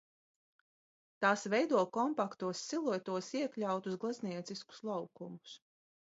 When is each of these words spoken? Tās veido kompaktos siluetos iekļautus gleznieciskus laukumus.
Tās 1.25 1.43
veido 1.53 1.83
kompaktos 1.97 2.63
siluetos 2.71 3.29
iekļautus 3.43 4.01
gleznieciskus 4.07 4.83
laukumus. 4.93 5.55